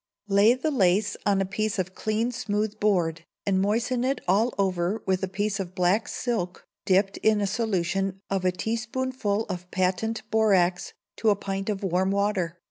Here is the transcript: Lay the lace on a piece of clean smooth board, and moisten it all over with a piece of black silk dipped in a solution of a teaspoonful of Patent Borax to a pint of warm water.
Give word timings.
Lay 0.29 0.55
the 0.55 0.71
lace 0.71 1.15
on 1.27 1.41
a 1.41 1.45
piece 1.45 1.77
of 1.77 1.93
clean 1.93 2.31
smooth 2.31 2.79
board, 2.79 3.23
and 3.45 3.61
moisten 3.61 4.03
it 4.03 4.19
all 4.27 4.51
over 4.57 5.03
with 5.05 5.21
a 5.21 5.27
piece 5.27 5.59
of 5.59 5.75
black 5.75 6.07
silk 6.07 6.65
dipped 6.85 7.17
in 7.17 7.39
a 7.39 7.45
solution 7.45 8.19
of 8.27 8.43
a 8.43 8.51
teaspoonful 8.51 9.45
of 9.45 9.69
Patent 9.69 10.23
Borax 10.31 10.93
to 11.17 11.29
a 11.29 11.35
pint 11.35 11.69
of 11.69 11.83
warm 11.83 12.09
water. 12.09 12.57